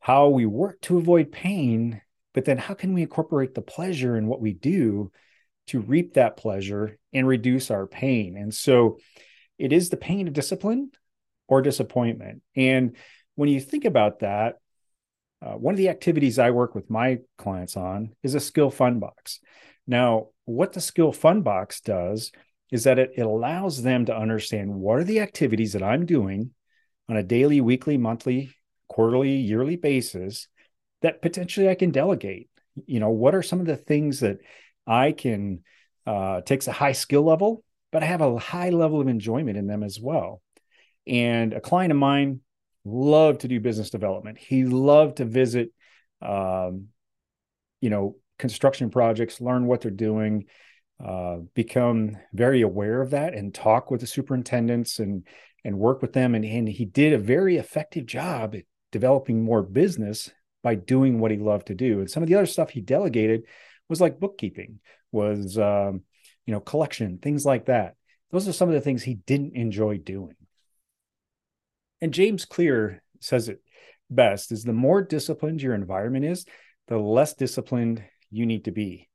how 0.00 0.28
we 0.28 0.44
work 0.44 0.80
to 0.82 0.98
avoid 0.98 1.32
pain, 1.32 2.02
but 2.34 2.44
then 2.44 2.58
how 2.58 2.74
can 2.74 2.92
we 2.92 3.02
incorporate 3.02 3.54
the 3.54 3.62
pleasure 3.62 4.16
in 4.16 4.26
what 4.26 4.40
we 4.40 4.52
do 4.52 5.10
to 5.68 5.80
reap 5.80 6.14
that 6.14 6.36
pleasure 6.36 6.98
and 7.12 7.26
reduce 7.26 7.70
our 7.70 7.86
pain? 7.86 8.36
And 8.36 8.54
so 8.54 8.98
it 9.58 9.72
is 9.72 9.90
the 9.90 9.96
pain 9.96 10.26
of 10.26 10.34
discipline 10.34 10.90
or 11.48 11.62
disappointment. 11.62 12.42
And 12.56 12.96
when 13.34 13.48
you 13.48 13.60
think 13.60 13.84
about 13.84 14.20
that, 14.20 14.56
uh, 15.42 15.52
one 15.52 15.74
of 15.74 15.78
the 15.78 15.90
activities 15.90 16.38
I 16.38 16.50
work 16.50 16.74
with 16.74 16.88
my 16.88 17.18
clients 17.36 17.76
on 17.76 18.14
is 18.22 18.34
a 18.34 18.40
skill 18.40 18.70
fun 18.70 18.98
box. 18.98 19.40
Now, 19.86 20.28
what 20.46 20.72
the 20.72 20.80
skill 20.80 21.12
fun 21.12 21.42
box 21.42 21.80
does 21.80 22.32
is 22.70 22.84
that 22.84 22.98
it, 22.98 23.12
it 23.16 23.22
allows 23.22 23.82
them 23.82 24.06
to 24.06 24.16
understand 24.16 24.74
what 24.74 24.98
are 24.98 25.04
the 25.04 25.20
activities 25.20 25.74
that 25.74 25.82
I'm 25.82 26.06
doing 26.06 26.50
on 27.08 27.16
a 27.16 27.22
daily, 27.22 27.60
weekly, 27.60 27.98
monthly, 27.98 28.50
quarterly, 28.88 29.36
yearly 29.36 29.76
basis 29.76 30.48
that 31.02 31.20
potentially 31.20 31.68
I 31.68 31.74
can 31.74 31.90
delegate. 31.90 32.48
You 32.86 33.00
know, 33.00 33.10
what 33.10 33.34
are 33.34 33.42
some 33.42 33.60
of 33.60 33.66
the 33.66 33.76
things 33.76 34.20
that 34.20 34.38
I 34.86 35.12
can 35.12 35.60
uh, 36.06 36.42
takes 36.42 36.68
a 36.68 36.72
high 36.72 36.92
skill 36.92 37.22
level, 37.22 37.64
but 37.92 38.02
I 38.02 38.06
have 38.06 38.20
a 38.20 38.38
high 38.38 38.70
level 38.70 39.00
of 39.00 39.08
enjoyment 39.08 39.56
in 39.56 39.66
them 39.66 39.82
as 39.82 39.98
well. 40.00 40.42
And 41.06 41.52
a 41.52 41.60
client 41.60 41.92
of 41.92 41.98
mine 41.98 42.40
loved 42.84 43.40
to 43.40 43.48
do 43.48 43.60
business 43.60 43.90
development. 43.90 44.38
He 44.38 44.64
loved 44.64 45.18
to 45.18 45.24
visit, 45.24 45.70
um, 46.20 46.88
you 47.80 47.90
know, 47.90 48.16
construction 48.38 48.90
projects, 48.90 49.40
learn 49.40 49.66
what 49.66 49.80
they're 49.80 49.90
doing, 49.90 50.46
uh, 51.04 51.38
become 51.54 52.16
very 52.32 52.62
aware 52.62 53.00
of 53.00 53.10
that 53.10 53.34
and 53.34 53.54
talk 53.54 53.90
with 53.90 54.00
the 54.00 54.06
superintendents 54.06 54.98
and 54.98 55.26
and 55.64 55.78
work 55.78 56.02
with 56.02 56.12
them. 56.12 56.34
And, 56.34 56.44
and 56.44 56.68
he 56.68 56.84
did 56.84 57.14
a 57.14 57.18
very 57.18 57.56
effective 57.56 58.04
job 58.04 58.54
at 58.54 58.64
developing 58.92 59.42
more 59.42 59.62
business 59.62 60.30
by 60.62 60.74
doing 60.74 61.18
what 61.18 61.30
he 61.30 61.38
loved 61.38 61.68
to 61.68 61.74
do. 61.74 62.00
And 62.00 62.10
some 62.10 62.22
of 62.22 62.28
the 62.28 62.34
other 62.34 62.46
stuff 62.46 62.70
he 62.70 62.80
delegated 62.80 63.44
was 63.88 64.00
like 64.00 64.20
bookkeeping, 64.20 64.80
was 65.12 65.58
um, 65.58 66.02
you 66.46 66.52
know 66.52 66.60
collection, 66.60 67.18
things 67.18 67.44
like 67.44 67.66
that. 67.66 67.96
Those 68.30 68.48
are 68.48 68.52
some 68.52 68.68
of 68.68 68.74
the 68.74 68.80
things 68.80 69.02
he 69.02 69.14
didn't 69.14 69.54
enjoy 69.54 69.98
doing. 69.98 70.36
And 72.00 72.12
James 72.12 72.44
Clear 72.44 73.02
says 73.20 73.48
it 73.48 73.62
best: 74.10 74.52
is 74.52 74.64
the 74.64 74.72
more 74.72 75.02
disciplined 75.02 75.62
your 75.62 75.74
environment 75.74 76.24
is, 76.24 76.46
the 76.88 76.98
less 76.98 77.34
disciplined 77.34 78.04
you 78.30 78.46
need 78.46 78.64
to 78.64 78.72
be. 78.72 79.08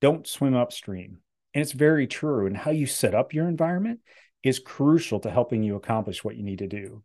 Don't 0.00 0.26
swim 0.26 0.54
upstream. 0.54 1.18
And 1.54 1.62
it's 1.62 1.72
very 1.72 2.06
true. 2.06 2.46
And 2.46 2.56
how 2.56 2.70
you 2.70 2.86
set 2.86 3.14
up 3.14 3.32
your 3.32 3.48
environment 3.48 4.00
is 4.42 4.58
crucial 4.58 5.20
to 5.20 5.30
helping 5.30 5.62
you 5.62 5.74
accomplish 5.74 6.22
what 6.22 6.36
you 6.36 6.42
need 6.42 6.58
to 6.58 6.68
do. 6.68 7.02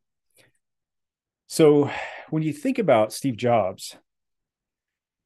So, 1.48 1.90
when 2.30 2.44
you 2.44 2.54
think 2.54 2.80
about 2.80 3.12
Steve 3.12 3.36
Jobs, 3.36 3.98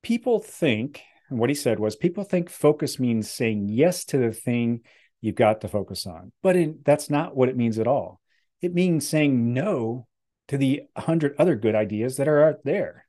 people 0.02 0.40
think, 0.40 1.04
and 1.30 1.40
what 1.40 1.50
he 1.50 1.56
said 1.56 1.80
was, 1.80 1.96
people 1.96 2.24
think 2.24 2.50
focus 2.50 3.00
means 3.00 3.30
saying 3.30 3.70
yes 3.70 4.06
to 4.06 4.18
the 4.18 4.32
thing 4.32 4.82
you've 5.22 5.36
got 5.36 5.62
to 5.62 5.68
focus 5.68 6.06
on. 6.06 6.32
But 6.44 6.56
in, 6.56 6.80
that's 6.84 7.10
not 7.10 7.36
what 7.36 7.50
it 7.50 7.58
means 7.58 7.80
at 7.80 7.88
all. 7.88 8.22
It 8.62 8.74
means 8.74 9.08
saying 9.08 9.54
no 9.54 10.08
to 10.50 10.58
the 10.58 10.84
hundred 10.96 11.36
other 11.40 11.56
good 11.56 11.76
ideas 11.76 12.18
that 12.18 12.28
are 12.28 12.44
out 12.44 12.64
there. 12.64 13.08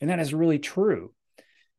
And 0.00 0.10
that 0.10 0.20
is 0.20 0.32
really 0.32 0.60
true. 0.60 1.12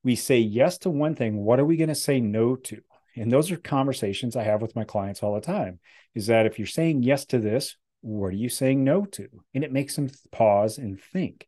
We 0.03 0.15
say 0.15 0.39
yes 0.39 0.77
to 0.79 0.89
one 0.89 1.15
thing. 1.15 1.37
What 1.37 1.59
are 1.59 1.65
we 1.65 1.77
going 1.77 1.89
to 1.89 1.95
say 1.95 2.19
no 2.19 2.55
to? 2.55 2.81
And 3.15 3.31
those 3.31 3.51
are 3.51 3.57
conversations 3.57 4.35
I 4.35 4.43
have 4.43 4.61
with 4.61 4.75
my 4.75 4.83
clients 4.83 5.23
all 5.23 5.35
the 5.35 5.41
time. 5.41 5.79
Is 6.15 6.27
that 6.27 6.45
if 6.45 6.59
you're 6.59 6.67
saying 6.67 7.03
yes 7.03 7.25
to 7.27 7.39
this, 7.39 7.75
what 8.01 8.27
are 8.27 8.31
you 8.31 8.49
saying 8.49 8.83
no 8.83 9.05
to? 9.05 9.27
And 9.53 9.63
it 9.63 9.71
makes 9.71 9.95
them 9.95 10.09
pause 10.31 10.77
and 10.77 11.01
think. 11.01 11.47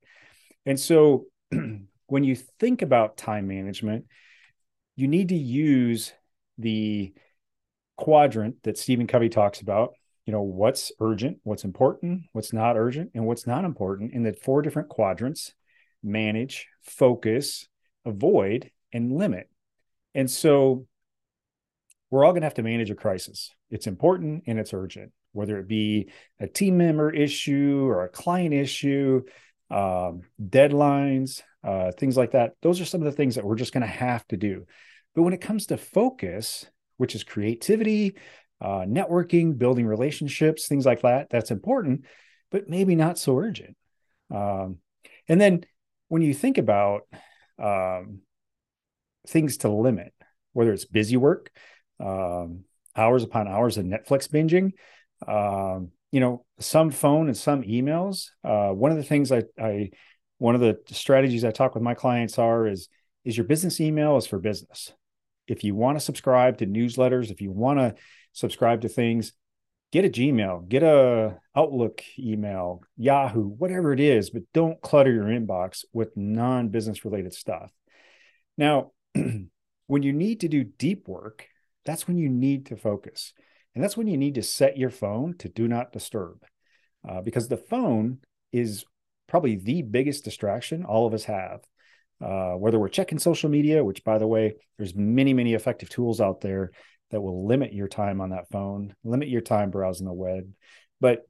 And 0.65 0.79
so 0.79 1.25
when 2.11 2.25
you 2.25 2.35
think 2.35 2.81
about 2.81 3.15
time 3.15 3.47
management, 3.47 4.03
you 4.97 5.07
need 5.07 5.29
to 5.29 5.37
use 5.37 6.11
the 6.57 7.13
quadrant 7.95 8.61
that 8.63 8.77
Stephen 8.77 9.07
Covey 9.07 9.29
talks 9.29 9.61
about. 9.61 9.93
You 10.25 10.33
know, 10.33 10.41
what's 10.41 10.91
urgent, 10.99 11.37
what's 11.43 11.63
important, 11.63 12.23
what's 12.33 12.51
not 12.51 12.75
urgent, 12.75 13.11
and 13.15 13.25
what's 13.25 13.47
not 13.47 13.63
important 13.63 14.11
in 14.11 14.23
the 14.23 14.33
four 14.33 14.61
different 14.61 14.89
quadrants 14.89 15.53
manage, 16.03 16.67
focus, 16.81 17.69
avoid, 18.03 18.71
and 18.91 19.13
limit. 19.13 19.49
And 20.13 20.29
so 20.29 20.87
we're 22.09 22.25
all 22.25 22.33
going 22.33 22.41
to 22.41 22.47
have 22.47 22.55
to 22.55 22.63
manage 22.63 22.91
a 22.91 22.95
crisis. 22.95 23.51
It's 23.69 23.87
important 23.87 24.43
and 24.47 24.59
it's 24.59 24.73
urgent, 24.73 25.13
whether 25.31 25.57
it 25.59 25.67
be 25.69 26.09
a 26.41 26.47
team 26.47 26.77
member 26.77 27.09
issue 27.09 27.85
or 27.85 28.03
a 28.03 28.09
client 28.09 28.53
issue, 28.53 29.21
um, 29.69 30.23
deadlines, 30.43 31.41
uh, 31.63 31.91
things 31.91 32.17
like 32.17 32.31
that. 32.31 32.53
Those 32.61 32.81
are 32.81 32.85
some 32.85 33.01
of 33.01 33.05
the 33.05 33.11
things 33.11 33.35
that 33.35 33.45
we're 33.45 33.55
just 33.55 33.73
going 33.73 33.81
to 33.81 33.87
have 33.87 34.27
to 34.27 34.37
do. 34.37 34.65
But 35.15 35.23
when 35.23 35.33
it 35.33 35.41
comes 35.41 35.67
to 35.67 35.77
focus, 35.77 36.65
which 36.97 37.15
is 37.15 37.23
creativity, 37.23 38.15
uh, 38.61 38.85
networking, 38.87 39.57
building 39.57 39.85
relationships, 39.85 40.67
things 40.67 40.85
like 40.85 41.01
that, 41.01 41.29
that's 41.29 41.51
important, 41.51 42.05
but 42.51 42.69
maybe 42.69 42.95
not 42.95 43.17
so 43.17 43.37
urgent. 43.37 43.75
Um, 44.33 44.77
and 45.27 45.39
then 45.39 45.65
when 46.07 46.21
you 46.21 46.33
think 46.33 46.57
about 46.57 47.01
um, 47.61 48.19
things 49.27 49.57
to 49.57 49.69
limit, 49.69 50.13
whether 50.53 50.73
it's 50.73 50.85
busy 50.85 51.17
work, 51.17 51.51
um, 51.99 52.65
hours 52.95 53.23
upon 53.23 53.47
hours 53.47 53.77
of 53.77 53.85
Netflix 53.85 54.27
binging. 54.29 54.73
Um, 55.27 55.91
you 56.11 56.19
know, 56.19 56.45
some 56.59 56.91
phone 56.91 57.27
and 57.27 57.37
some 57.37 57.61
emails. 57.63 58.27
Uh, 58.43 58.69
one 58.69 58.91
of 58.91 58.97
the 58.97 59.03
things 59.03 59.31
I, 59.31 59.43
I, 59.57 59.91
one 60.41 60.55
of 60.55 60.61
the 60.61 60.79
strategies 60.87 61.45
I 61.45 61.51
talk 61.51 61.75
with 61.75 61.83
my 61.83 61.93
clients 61.93 62.39
are 62.39 62.65
is, 62.65 62.89
is 63.23 63.37
your 63.37 63.45
business 63.45 63.79
email 63.79 64.17
is 64.17 64.25
for 64.25 64.39
business. 64.39 64.91
If 65.47 65.63
you 65.63 65.75
want 65.75 65.99
to 65.99 66.03
subscribe 66.03 66.57
to 66.57 66.65
newsletters, 66.65 67.29
if 67.29 67.41
you 67.41 67.51
want 67.51 67.77
to 67.77 67.93
subscribe 68.33 68.81
to 68.81 68.89
things, 68.89 69.33
get 69.91 70.03
a 70.03 70.09
Gmail, 70.09 70.67
get 70.67 70.81
a 70.81 71.37
Outlook 71.55 72.01
email, 72.17 72.81
Yahoo, 72.97 73.49
whatever 73.49 73.93
it 73.93 73.99
is, 73.99 74.31
but 74.31 74.41
don't 74.51 74.81
clutter 74.81 75.13
your 75.13 75.25
inbox 75.25 75.85
with 75.93 76.17
non-business 76.17 77.05
related 77.05 77.35
stuff. 77.35 77.71
Now, 78.57 78.93
when 79.13 80.01
you 80.01 80.11
need 80.11 80.39
to 80.39 80.47
do 80.47 80.63
deep 80.63 81.07
work, 81.07 81.45
that's 81.85 82.07
when 82.07 82.17
you 82.17 82.29
need 82.29 82.65
to 82.67 82.77
focus. 82.77 83.33
And 83.75 83.83
that's 83.83 83.95
when 83.95 84.07
you 84.07 84.17
need 84.17 84.33
to 84.35 84.43
set 84.43 84.75
your 84.75 84.89
phone 84.89 85.37
to 85.37 85.49
do 85.49 85.67
not 85.67 85.91
disturb 85.91 86.43
uh, 87.07 87.21
because 87.21 87.47
the 87.47 87.57
phone 87.57 88.21
is 88.51 88.85
probably 89.31 89.55
the 89.55 89.81
biggest 89.81 90.25
distraction 90.25 90.83
all 90.83 91.07
of 91.07 91.13
us 91.13 91.23
have. 91.23 91.61
Uh, 92.21 92.51
whether 92.51 92.77
we're 92.77 92.89
checking 92.89 93.17
social 93.17 93.49
media, 93.49 93.81
which 93.83 94.03
by 94.03 94.17
the 94.17 94.27
way, 94.27 94.53
there's 94.77 94.93
many, 94.93 95.33
many 95.33 95.53
effective 95.53 95.89
tools 95.89 96.19
out 96.19 96.41
there 96.41 96.71
that 97.11 97.21
will 97.21 97.47
limit 97.47 97.73
your 97.73 97.87
time 97.87 98.19
on 98.19 98.31
that 98.31 98.49
phone, 98.51 98.93
limit 99.05 99.29
your 99.29 99.39
time 99.39 99.71
browsing 99.71 100.05
the 100.05 100.13
web. 100.13 100.51
But 100.99 101.25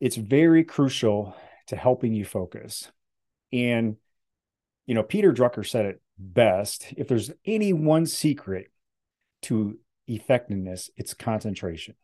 it's 0.00 0.14
very 0.16 0.62
crucial 0.62 1.36
to 1.66 1.76
helping 1.76 2.14
you 2.14 2.24
focus. 2.24 2.90
And, 3.52 3.96
you 4.86 4.94
know, 4.94 5.02
Peter 5.02 5.32
Drucker 5.32 5.68
said 5.68 5.86
it 5.86 6.00
best 6.16 6.94
if 6.96 7.08
there's 7.08 7.32
any 7.44 7.72
one 7.72 8.06
secret 8.06 8.68
to 9.42 9.76
effectiveness, 10.06 10.88
it's 10.96 11.14
concentration. 11.14 11.96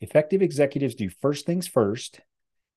Effective 0.00 0.42
executives 0.42 0.96
do 0.96 1.08
first 1.08 1.46
things 1.46 1.68
first, 1.68 2.20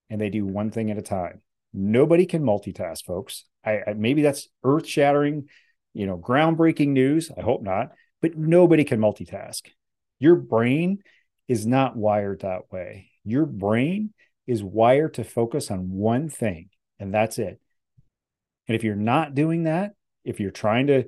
and 0.09 0.19
they 0.19 0.29
do 0.29 0.45
one 0.45 0.71
thing 0.71 0.91
at 0.91 0.97
a 0.97 1.01
time. 1.01 1.41
Nobody 1.73 2.25
can 2.25 2.43
multitask, 2.43 3.03
folks. 3.03 3.45
I, 3.65 3.81
I 3.87 3.93
maybe 3.93 4.21
that's 4.21 4.47
earth 4.63 4.87
shattering, 4.87 5.49
you 5.93 6.05
know, 6.05 6.17
groundbreaking 6.17 6.89
news. 6.89 7.31
I 7.35 7.41
hope 7.41 7.63
not, 7.63 7.91
but 8.21 8.37
nobody 8.37 8.83
can 8.83 8.99
multitask. 8.99 9.61
Your 10.19 10.35
brain 10.35 10.99
is 11.47 11.65
not 11.65 11.95
wired 11.95 12.41
that 12.41 12.71
way. 12.71 13.09
Your 13.23 13.45
brain 13.45 14.13
is 14.45 14.63
wired 14.63 15.15
to 15.15 15.23
focus 15.23 15.71
on 15.71 15.89
one 15.89 16.29
thing, 16.29 16.69
and 16.99 17.13
that's 17.13 17.39
it. 17.39 17.59
And 18.67 18.75
if 18.75 18.83
you're 18.83 18.95
not 18.95 19.35
doing 19.35 19.63
that, 19.63 19.93
if 20.23 20.39
you're 20.39 20.51
trying 20.51 20.87
to 20.87 21.05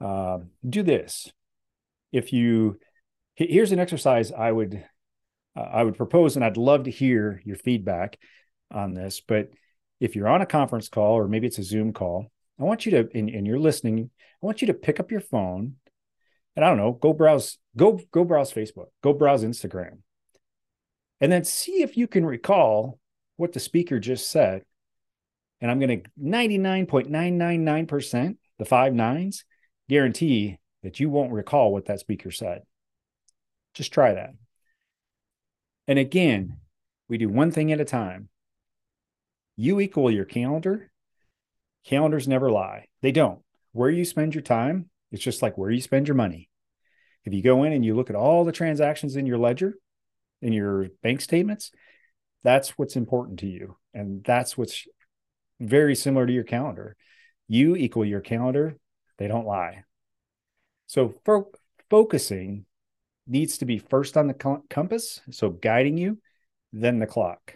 uh, 0.00 0.38
do 0.68 0.82
this, 0.82 1.30
if 2.12 2.32
you 2.32 2.78
here's 3.34 3.72
an 3.72 3.80
exercise 3.80 4.30
I 4.32 4.50
would 4.50 4.84
uh, 5.56 5.60
I 5.60 5.82
would 5.82 5.96
propose, 5.96 6.36
and 6.36 6.44
I'd 6.44 6.56
love 6.56 6.84
to 6.84 6.90
hear 6.90 7.40
your 7.44 7.56
feedback 7.56 8.18
on 8.70 8.94
this. 8.94 9.20
But 9.20 9.50
if 10.00 10.16
you're 10.16 10.28
on 10.28 10.42
a 10.42 10.46
conference 10.46 10.88
call 10.88 11.12
or 11.12 11.28
maybe 11.28 11.46
it's 11.46 11.58
a 11.58 11.62
Zoom 11.62 11.92
call, 11.92 12.30
I 12.58 12.64
want 12.64 12.86
you 12.86 12.92
to, 12.92 13.08
and, 13.14 13.28
and 13.28 13.46
you're 13.46 13.58
listening, 13.58 14.10
I 14.42 14.46
want 14.46 14.60
you 14.60 14.68
to 14.68 14.74
pick 14.74 15.00
up 15.00 15.10
your 15.10 15.20
phone 15.20 15.76
and 16.56 16.64
I 16.64 16.68
don't 16.68 16.78
know, 16.78 16.92
go 16.92 17.12
browse, 17.12 17.58
go 17.76 18.00
go 18.12 18.24
browse 18.24 18.52
Facebook, 18.52 18.86
go 19.02 19.12
browse 19.12 19.42
Instagram, 19.42 19.98
and 21.20 21.32
then 21.32 21.42
see 21.44 21.82
if 21.82 21.96
you 21.96 22.06
can 22.06 22.24
recall 22.24 23.00
what 23.36 23.52
the 23.52 23.58
speaker 23.60 23.98
just 23.98 24.30
said. 24.30 24.62
And 25.60 25.70
I'm 25.70 25.78
going 25.80 26.02
to 26.02 26.10
99.999%, 26.22 28.36
the 28.58 28.64
five 28.64 28.94
nines, 28.94 29.44
guarantee 29.88 30.58
that 30.82 30.98
you 31.00 31.10
won't 31.10 31.32
recall 31.32 31.72
what 31.72 31.86
that 31.86 32.00
speaker 32.00 32.30
said. 32.30 32.62
Just 33.72 33.92
try 33.92 34.14
that. 34.14 34.34
And 35.86 35.98
again, 35.98 36.58
we 37.08 37.18
do 37.18 37.28
one 37.28 37.50
thing 37.50 37.72
at 37.72 37.80
a 37.80 37.84
time. 37.84 38.28
You 39.56 39.80
equal 39.80 40.10
your 40.10 40.24
calendar. 40.24 40.90
Calendars 41.84 42.26
never 42.26 42.50
lie. 42.50 42.86
They 43.02 43.12
don't. 43.12 43.40
Where 43.72 43.90
you 43.90 44.04
spend 44.04 44.34
your 44.34 44.42
time, 44.42 44.90
it's 45.12 45.22
just 45.22 45.42
like 45.42 45.58
where 45.58 45.70
you 45.70 45.80
spend 45.80 46.08
your 46.08 46.14
money. 46.16 46.48
If 47.24 47.32
you 47.32 47.42
go 47.42 47.64
in 47.64 47.72
and 47.72 47.84
you 47.84 47.94
look 47.94 48.10
at 48.10 48.16
all 48.16 48.44
the 48.44 48.52
transactions 48.52 49.16
in 49.16 49.26
your 49.26 49.38
ledger, 49.38 49.74
in 50.42 50.52
your 50.52 50.88
bank 51.02 51.20
statements, 51.20 51.70
that's 52.42 52.70
what's 52.70 52.96
important 52.96 53.38
to 53.40 53.46
you. 53.46 53.76
And 53.92 54.22
that's 54.24 54.58
what's 54.58 54.86
very 55.60 55.94
similar 55.94 56.26
to 56.26 56.32
your 56.32 56.44
calendar. 56.44 56.96
You 57.48 57.76
equal 57.76 58.04
your 58.04 58.20
calendar. 58.20 58.76
They 59.18 59.28
don't 59.28 59.46
lie. 59.46 59.84
So 60.86 61.14
fo- 61.24 61.52
focusing 61.90 62.66
needs 63.26 63.58
to 63.58 63.64
be 63.64 63.78
first 63.78 64.16
on 64.16 64.26
the 64.26 64.62
compass, 64.70 65.20
so 65.30 65.50
guiding 65.50 65.96
you, 65.96 66.18
then 66.72 66.98
the 66.98 67.06
clock. 67.06 67.54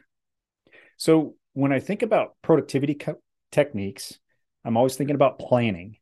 So 0.96 1.36
when 1.52 1.72
I 1.72 1.80
think 1.80 2.02
about 2.02 2.36
productivity 2.42 2.94
co- 2.94 3.20
techniques, 3.52 4.18
I'm 4.64 4.76
always 4.76 4.96
thinking 4.96 5.14
about 5.14 5.38
planning. 5.38 5.96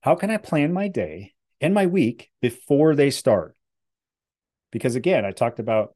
How 0.00 0.14
can 0.14 0.30
I 0.30 0.36
plan 0.36 0.72
my 0.72 0.88
day 0.88 1.32
and 1.60 1.74
my 1.74 1.86
week 1.86 2.30
before 2.40 2.94
they 2.94 3.10
start? 3.10 3.56
Because 4.70 4.94
again, 4.94 5.24
I 5.24 5.32
talked 5.32 5.58
about 5.58 5.94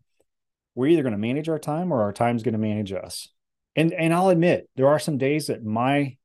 we're 0.75 0.89
either 0.89 1.03
going 1.03 1.13
to 1.13 1.19
manage 1.19 1.49
our 1.49 1.59
time 1.59 1.93
or 1.93 2.03
our 2.03 2.13
time's 2.13 2.43
going 2.43 2.53
to 2.53 2.59
manage 2.59 2.93
us. 2.93 3.29
And 3.77 3.93
and 3.93 4.13
I'll 4.13 4.29
admit 4.29 4.69
there 4.77 4.89
are 4.89 4.99
some 4.99 5.19
days 5.19 5.47
that 5.47 5.65
my 5.65 6.17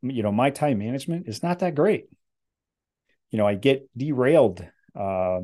you 0.00 0.22
know 0.22 0.32
my 0.32 0.50
time 0.50 0.78
management 0.78 1.28
is 1.28 1.42
not 1.42 1.60
that 1.60 1.74
great 1.74 2.06
you 3.32 3.38
know, 3.38 3.46
I 3.46 3.54
get 3.54 3.88
derailed 3.96 4.64
uh, 4.94 5.40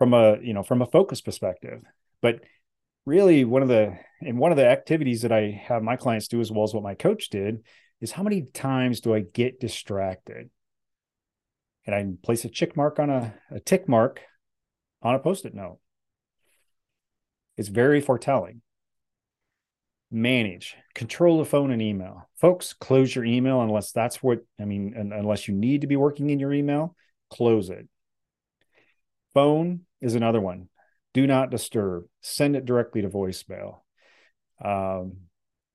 from 0.00 0.14
a, 0.14 0.38
you 0.40 0.54
know, 0.54 0.62
from 0.62 0.80
a 0.80 0.86
focus 0.86 1.20
perspective. 1.20 1.82
But 2.22 2.40
really, 3.04 3.44
one 3.44 3.60
of 3.60 3.68
the 3.68 3.98
and 4.22 4.38
one 4.38 4.50
of 4.50 4.56
the 4.56 4.66
activities 4.66 5.20
that 5.22 5.30
I 5.30 5.62
have 5.66 5.82
my 5.82 5.96
clients 5.96 6.26
do 6.26 6.40
as 6.40 6.50
well 6.50 6.64
as 6.64 6.72
what 6.72 6.82
my 6.82 6.94
coach 6.94 7.28
did 7.28 7.64
is 8.00 8.12
how 8.12 8.22
many 8.22 8.46
times 8.54 9.00
do 9.00 9.14
I 9.14 9.20
get 9.20 9.60
distracted? 9.60 10.48
And 11.84 11.94
I 11.94 12.06
place 12.24 12.46
a 12.46 12.48
check 12.48 12.78
mark 12.78 12.98
on 12.98 13.10
a, 13.10 13.34
a 13.50 13.60
tick 13.60 13.90
mark 13.90 14.22
on 15.02 15.14
a 15.14 15.18
post-it 15.18 15.54
note. 15.54 15.80
It's 17.58 17.68
very 17.68 18.00
foretelling. 18.00 18.62
Manage, 20.10 20.76
control 20.94 21.36
the 21.38 21.44
phone 21.44 21.70
and 21.70 21.82
email. 21.82 22.26
Folks, 22.36 22.72
close 22.72 23.14
your 23.14 23.26
email 23.26 23.60
unless 23.60 23.92
that's 23.92 24.22
what 24.22 24.38
I 24.58 24.64
mean, 24.64 24.94
unless 24.96 25.46
you 25.46 25.52
need 25.52 25.82
to 25.82 25.86
be 25.86 25.96
working 25.96 26.30
in 26.30 26.38
your 26.38 26.54
email, 26.54 26.96
close 27.28 27.68
it. 27.68 27.86
Phone 29.34 29.82
is 30.00 30.14
another 30.14 30.40
one. 30.40 30.68
Do 31.12 31.26
not 31.26 31.50
disturb. 31.50 32.04
Send 32.22 32.56
it 32.56 32.64
directly 32.64 33.02
to 33.02 33.08
voicemail. 33.08 33.80
Um, 34.62 35.16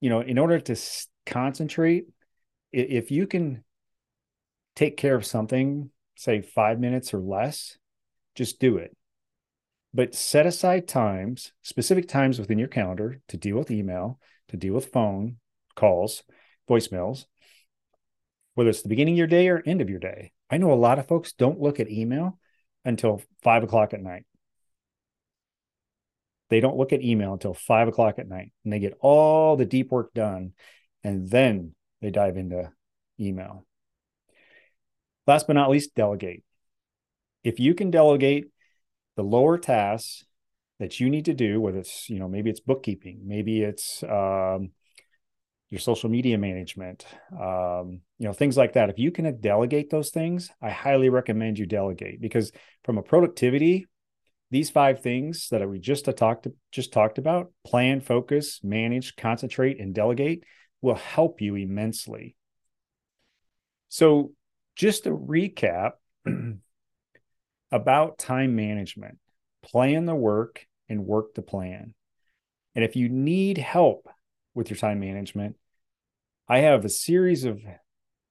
you 0.00 0.10
know, 0.10 0.20
in 0.20 0.38
order 0.38 0.60
to 0.60 0.76
concentrate, 1.24 2.06
if 2.72 3.10
you 3.10 3.26
can 3.26 3.64
take 4.74 4.96
care 4.96 5.14
of 5.14 5.26
something, 5.26 5.90
say 6.16 6.40
five 6.40 6.78
minutes 6.78 7.12
or 7.14 7.18
less, 7.18 7.78
just 8.34 8.60
do 8.60 8.76
it. 8.76 8.96
But 9.94 10.14
set 10.14 10.46
aside 10.46 10.86
times, 10.86 11.52
specific 11.62 12.08
times 12.08 12.38
within 12.38 12.58
your 12.58 12.68
calendar 12.68 13.20
to 13.28 13.36
deal 13.36 13.56
with 13.56 13.70
email, 13.70 14.20
to 14.48 14.56
deal 14.56 14.74
with 14.74 14.92
phone 14.92 15.36
calls, 15.74 16.22
voicemails, 16.68 17.24
whether 18.54 18.70
it's 18.70 18.82
the 18.82 18.88
beginning 18.88 19.14
of 19.14 19.18
your 19.18 19.26
day 19.26 19.48
or 19.48 19.62
end 19.64 19.80
of 19.80 19.90
your 19.90 19.98
day. 19.98 20.32
I 20.50 20.58
know 20.58 20.72
a 20.72 20.74
lot 20.74 20.98
of 20.98 21.08
folks 21.08 21.32
don't 21.32 21.60
look 21.60 21.80
at 21.80 21.90
email 21.90 22.38
until 22.86 23.20
five 23.42 23.64
o'clock 23.64 23.92
at 23.92 24.00
night. 24.00 24.24
They 26.48 26.60
don't 26.60 26.76
look 26.76 26.92
at 26.92 27.02
email 27.02 27.32
until 27.32 27.52
five 27.52 27.88
o'clock 27.88 28.18
at 28.18 28.28
night 28.28 28.52
and 28.64 28.72
they 28.72 28.78
get 28.78 28.96
all 29.00 29.56
the 29.56 29.64
deep 29.64 29.90
work 29.90 30.14
done. 30.14 30.52
And 31.02 31.28
then 31.28 31.74
they 32.00 32.10
dive 32.10 32.36
into 32.36 32.70
email. 33.18 33.66
Last 35.26 35.48
but 35.48 35.54
not 35.54 35.70
least, 35.70 35.94
delegate. 35.94 36.44
If 37.42 37.58
you 37.58 37.74
can 37.74 37.90
delegate 37.90 38.46
the 39.16 39.22
lower 39.22 39.58
tasks 39.58 40.24
that 40.78 41.00
you 41.00 41.10
need 41.10 41.24
to 41.24 41.34
do, 41.34 41.60
whether 41.60 41.78
it's, 41.78 42.08
you 42.08 42.20
know, 42.20 42.28
maybe 42.28 42.50
it's 42.50 42.60
bookkeeping, 42.60 43.22
maybe 43.24 43.62
it's 43.62 44.04
um, 44.04 44.70
your 45.70 45.80
social 45.80 46.08
media 46.08 46.38
management, 46.38 47.04
um, 47.32 48.00
you 48.18 48.26
know, 48.26 48.32
things 48.32 48.56
like 48.56 48.74
that. 48.74 48.88
If 48.88 48.98
you 48.98 49.10
can 49.10 49.40
delegate 49.40 49.90
those 49.90 50.10
things, 50.10 50.50
I 50.62 50.70
highly 50.70 51.08
recommend 51.08 51.58
you 51.58 51.66
delegate 51.66 52.20
because 52.20 52.52
from 52.84 52.98
a 52.98 53.02
productivity, 53.02 53.86
these 54.50 54.70
five 54.70 55.02
things 55.02 55.48
that 55.50 55.68
we 55.68 55.80
just 55.80 56.04
talked 56.04 56.46
just 56.70 56.92
talked 56.92 57.18
about, 57.18 57.50
plan, 57.64 58.00
focus, 58.00 58.60
manage, 58.62 59.16
concentrate, 59.16 59.80
and 59.80 59.92
delegate 59.92 60.44
will 60.82 60.94
help 60.94 61.40
you 61.40 61.56
immensely. 61.56 62.36
So, 63.88 64.32
just 64.76 65.04
to 65.04 65.10
recap 65.10 65.92
about 67.72 68.18
time 68.18 68.54
management, 68.54 69.18
plan 69.62 70.04
the 70.04 70.14
work 70.14 70.64
and 70.88 71.04
work 71.04 71.34
the 71.34 71.42
plan. 71.42 71.94
And 72.76 72.84
if 72.84 72.94
you 72.94 73.08
need 73.08 73.58
help 73.58 74.08
with 74.56 74.70
your 74.70 74.78
time 74.78 74.98
management, 74.98 75.54
I 76.48 76.58
have 76.58 76.84
a 76.84 76.88
series 76.88 77.44
of, 77.44 77.60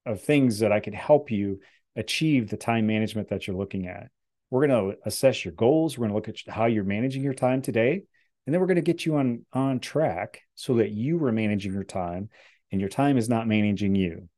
of 0.06 0.22
things 0.22 0.60
that 0.60 0.72
I 0.72 0.80
could 0.80 0.96
help 0.96 1.32
you 1.32 1.60
achieve 1.96 2.50
the 2.50 2.58
time 2.58 2.88
management 2.88 3.30
that 3.30 3.48
you're 3.48 3.56
looking 3.56 3.88
at. 3.88 4.10
We're 4.50 4.68
going 4.68 4.94
to 4.94 4.98
assess 5.06 5.46
your 5.46 5.54
goals. 5.54 5.98
We're 5.98 6.08
going 6.08 6.12
to 6.12 6.16
look 6.16 6.30
at 6.30 6.54
how 6.54 6.66
you're 6.66 6.84
managing 6.84 7.24
your 7.24 7.34
time 7.34 7.62
today. 7.62 8.04
And 8.46 8.54
then 8.54 8.60
we're 8.60 8.68
going 8.68 8.76
to 8.76 8.82
get 8.82 9.06
you 9.06 9.18
on, 9.18 9.46
on 9.54 9.80
track 9.80 10.42
so 10.56 10.76
that 10.76 10.92
you 10.92 11.24
are 11.24 11.32
managing 11.32 11.74
your 11.74 11.84
time 11.84 12.30
and 12.72 12.80
your 12.80 12.90
time 12.90 13.18
is 13.18 13.30
not 13.30 13.48
managing 13.48 13.96
you. 13.96 14.30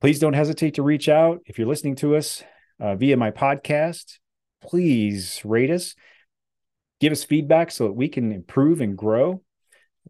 Please 0.00 0.20
don't 0.20 0.32
hesitate 0.34 0.74
to 0.74 0.82
reach 0.82 1.08
out. 1.08 1.40
If 1.46 1.58
you're 1.58 1.66
listening 1.66 1.96
to 1.96 2.16
us 2.16 2.42
uh, 2.80 2.94
via 2.94 3.16
my 3.16 3.30
podcast, 3.30 4.18
please 4.62 5.42
rate 5.44 5.70
us, 5.70 5.94
give 7.00 7.12
us 7.12 7.24
feedback 7.24 7.70
so 7.70 7.84
that 7.84 7.92
we 7.92 8.08
can 8.08 8.32
improve 8.32 8.80
and 8.80 8.96
grow. 8.96 9.42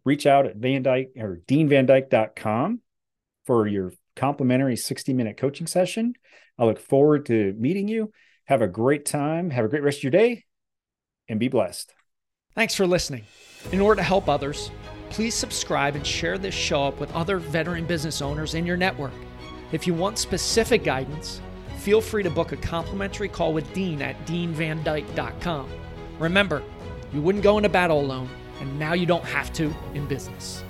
Reach 0.05 0.25
out 0.25 0.45
at 0.45 0.55
Van 0.55 0.83
Dyke 0.83 1.11
or 1.17 1.41
deanvandyke.com 1.47 2.81
for 3.45 3.67
your 3.67 3.93
complimentary 4.15 4.75
60 4.75 5.13
minute 5.13 5.37
coaching 5.37 5.67
session. 5.67 6.13
I 6.57 6.65
look 6.65 6.79
forward 6.79 7.25
to 7.27 7.53
meeting 7.57 7.87
you. 7.87 8.11
Have 8.45 8.61
a 8.61 8.67
great 8.67 9.05
time. 9.05 9.49
Have 9.49 9.65
a 9.65 9.69
great 9.69 9.83
rest 9.83 9.99
of 9.99 10.03
your 10.03 10.11
day 10.11 10.45
and 11.27 11.39
be 11.39 11.47
blessed. 11.47 11.93
Thanks 12.55 12.75
for 12.75 12.87
listening. 12.87 13.23
In 13.71 13.79
order 13.79 14.01
to 14.01 14.03
help 14.03 14.27
others, 14.27 14.71
please 15.09 15.35
subscribe 15.35 15.95
and 15.95 16.05
share 16.05 16.37
this 16.37 16.53
show 16.53 16.83
up 16.83 16.99
with 16.99 17.13
other 17.13 17.37
veteran 17.37 17.85
business 17.85 18.21
owners 18.21 18.55
in 18.55 18.65
your 18.65 18.77
network. 18.77 19.13
If 19.71 19.85
you 19.85 19.93
want 19.93 20.17
specific 20.17 20.83
guidance, 20.83 21.41
feel 21.77 22.01
free 22.01 22.23
to 22.23 22.29
book 22.29 22.51
a 22.51 22.57
complimentary 22.57 23.29
call 23.29 23.53
with 23.53 23.71
Dean 23.73 24.01
at 24.01 24.25
deanvandyke.com. 24.25 25.69
Remember, 26.19 26.63
you 27.13 27.21
wouldn't 27.21 27.43
go 27.43 27.57
into 27.57 27.69
battle 27.69 28.01
alone, 28.01 28.29
and 28.59 28.79
now 28.79 28.93
you 28.93 29.05
don't 29.05 29.25
have 29.25 29.51
to 29.53 29.73
in 29.93 30.05
business. 30.07 30.63